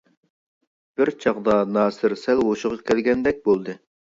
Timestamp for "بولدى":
3.51-3.79